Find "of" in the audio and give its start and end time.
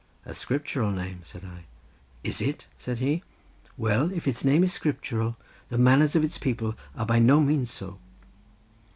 6.15-6.23